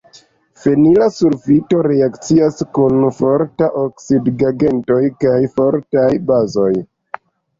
[0.59, 6.73] Fenila sulfito reakcias kun fortaj oksidigagentoj kaj fortaj bazoj.